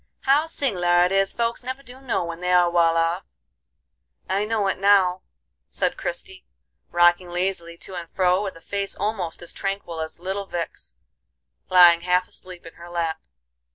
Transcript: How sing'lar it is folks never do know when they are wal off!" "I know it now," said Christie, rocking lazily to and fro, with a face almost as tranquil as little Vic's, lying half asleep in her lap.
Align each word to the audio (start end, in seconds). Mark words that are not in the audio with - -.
How 0.21 0.47
sing'lar 0.47 1.05
it 1.05 1.11
is 1.11 1.31
folks 1.31 1.63
never 1.63 1.83
do 1.83 2.01
know 2.01 2.23
when 2.25 2.41
they 2.41 2.51
are 2.51 2.71
wal 2.71 2.97
off!" 2.97 3.23
"I 4.27 4.45
know 4.45 4.67
it 4.67 4.79
now," 4.79 5.21
said 5.69 5.95
Christie, 5.95 6.43
rocking 6.89 7.29
lazily 7.29 7.77
to 7.77 7.93
and 7.93 8.09
fro, 8.09 8.41
with 8.41 8.55
a 8.55 8.61
face 8.61 8.95
almost 8.95 9.43
as 9.43 9.53
tranquil 9.53 10.01
as 10.01 10.19
little 10.19 10.47
Vic's, 10.47 10.95
lying 11.69 12.01
half 12.01 12.27
asleep 12.27 12.65
in 12.65 12.73
her 12.81 12.89
lap. 12.89 13.21